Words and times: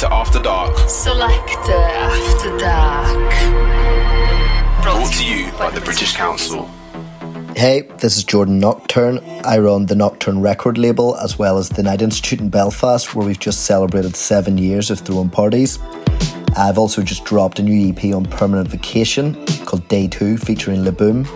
Selector 0.00 0.16
After 0.16 0.42
Dark. 0.42 0.88
Selector 0.88 1.72
After 1.72 2.56
Dark. 2.56 3.32
Brought 4.82 5.12
to 5.12 5.26
you 5.26 5.52
by 5.58 5.70
the 5.70 5.82
British 5.82 6.16
Council. 6.16 6.70
Hey, 7.54 7.82
this 7.98 8.16
is 8.16 8.24
Jordan 8.24 8.58
Nocturne. 8.58 9.18
I 9.44 9.58
run 9.58 9.84
the 9.84 9.94
Nocturne 9.94 10.40
record 10.40 10.78
label 10.78 11.18
as 11.18 11.38
well 11.38 11.58
as 11.58 11.68
the 11.68 11.82
Night 11.82 12.00
Institute 12.00 12.40
in 12.40 12.48
Belfast, 12.48 13.14
where 13.14 13.26
we've 13.26 13.38
just 13.38 13.66
celebrated 13.66 14.16
seven 14.16 14.56
years 14.56 14.90
of 14.90 15.00
throwing 15.00 15.28
parties. 15.28 15.78
I've 16.56 16.78
also 16.78 17.02
just 17.02 17.26
dropped 17.26 17.58
a 17.58 17.62
new 17.62 17.90
EP 17.90 18.14
on 18.14 18.24
permanent 18.24 18.68
vacation 18.68 19.34
called 19.66 19.86
Day 19.88 20.08
2 20.08 20.38
featuring 20.38 20.82
Laboom. 20.82 21.26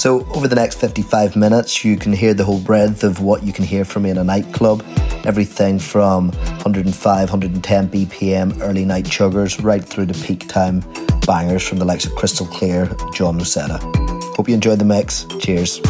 So, 0.00 0.26
over 0.34 0.48
the 0.48 0.54
next 0.54 0.80
55 0.80 1.36
minutes, 1.36 1.84
you 1.84 1.98
can 1.98 2.14
hear 2.14 2.32
the 2.32 2.42
whole 2.42 2.58
breadth 2.58 3.04
of 3.04 3.20
what 3.20 3.42
you 3.42 3.52
can 3.52 3.66
hear 3.66 3.84
from 3.84 4.04
me 4.04 4.08
in 4.08 4.16
a 4.16 4.24
nightclub. 4.24 4.82
Everything 5.26 5.78
from 5.78 6.28
105, 6.30 7.04
110 7.04 7.88
BPM 7.90 8.62
early 8.62 8.86
night 8.86 9.04
chuggers 9.04 9.62
right 9.62 9.84
through 9.84 10.06
to 10.06 10.14
peak 10.14 10.48
time 10.48 10.80
bangers 11.26 11.68
from 11.68 11.80
the 11.80 11.84
likes 11.84 12.06
of 12.06 12.12
Krystal 12.12 12.46
Klear, 12.46 12.88
John 13.12 13.38
Noseda. 13.38 13.78
Hope 14.36 14.48
you 14.48 14.54
enjoyed 14.54 14.78
the 14.78 14.86
mix. 14.86 15.26
Cheers. 15.38 15.80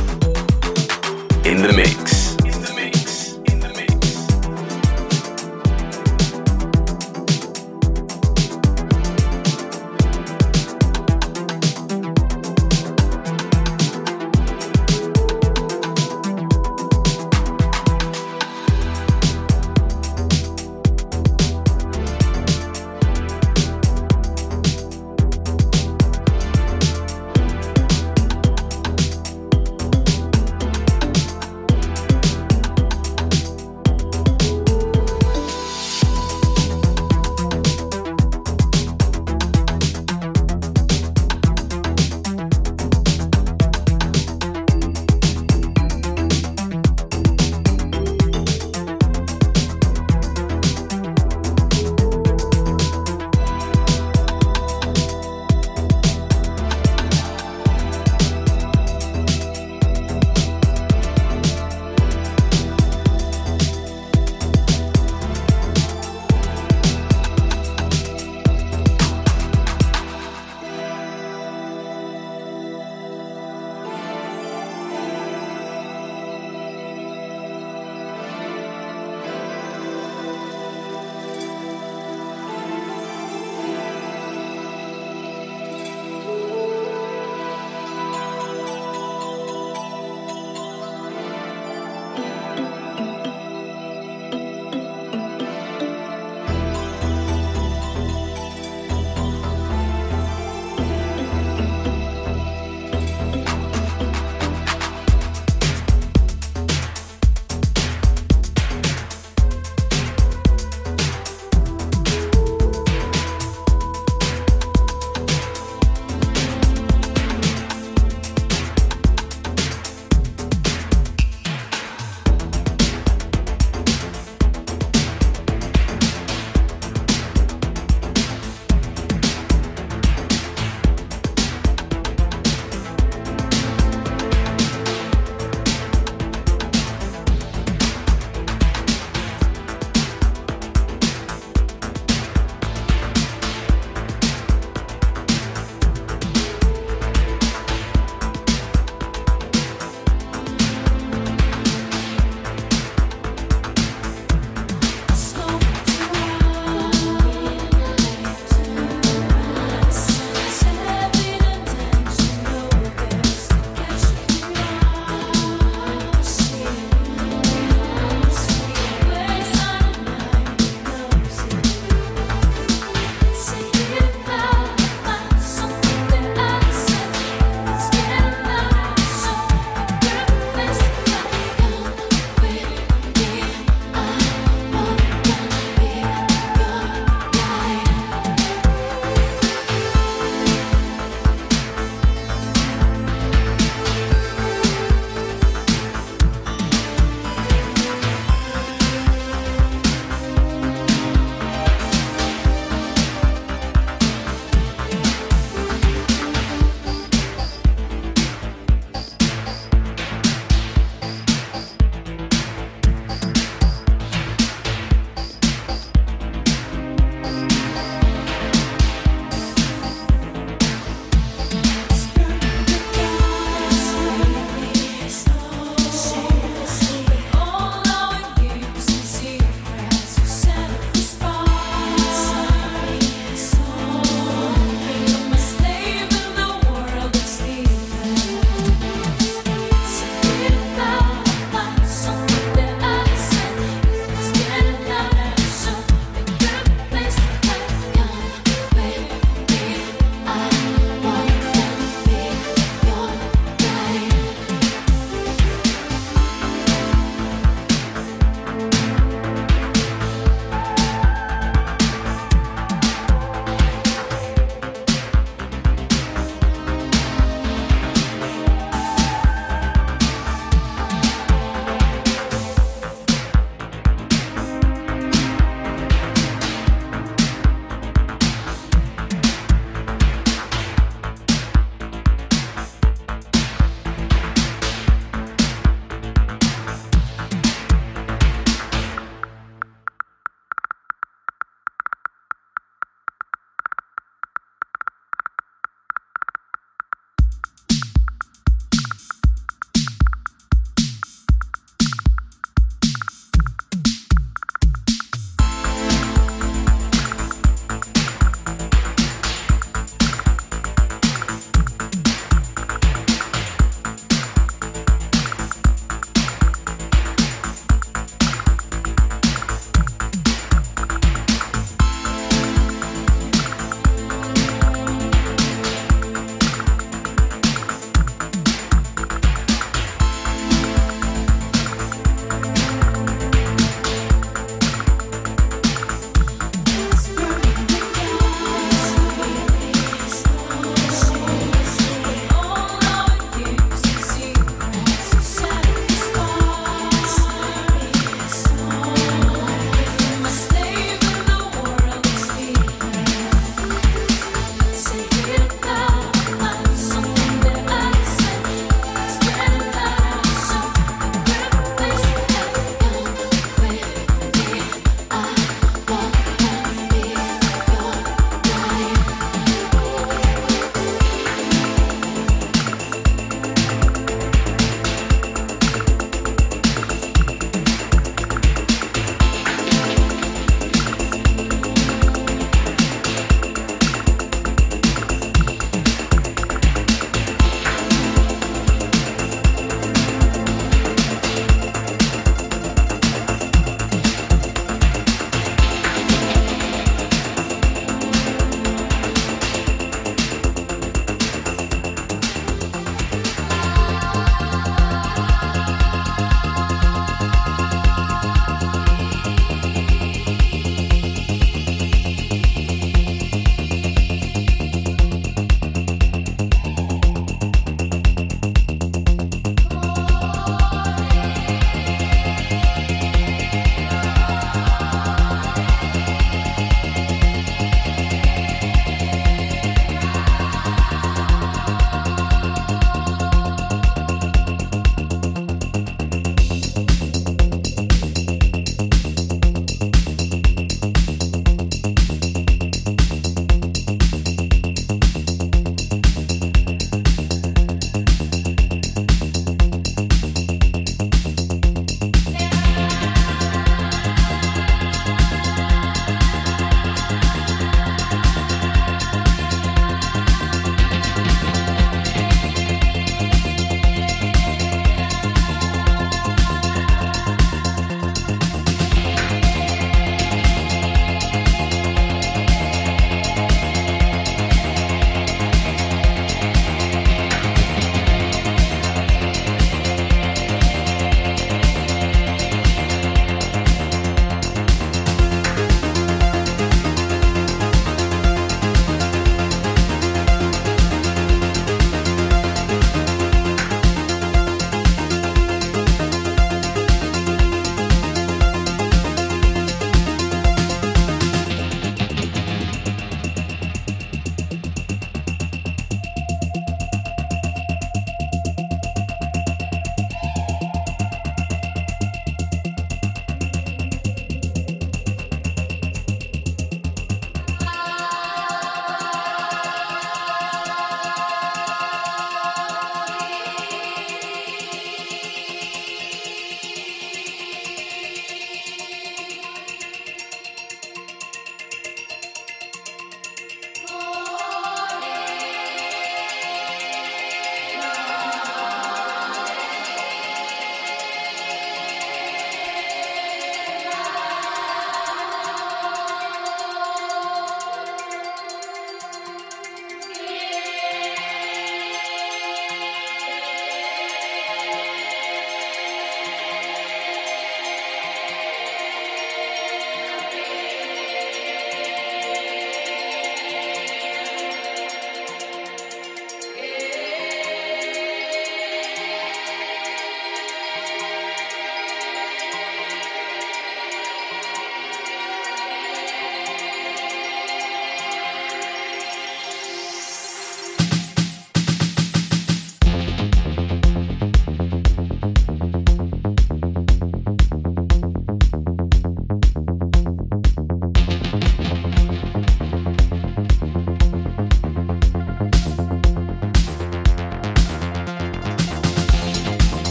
In 1.46 1.62
the 1.62 1.72
mix. 1.72 2.19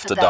Selector 0.00 0.14
After 0.14 0.14
Dark. 0.14 0.29